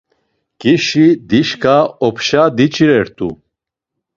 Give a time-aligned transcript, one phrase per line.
[0.61, 3.29] Ǩişis dişǩa opşa diç̌iret̆u.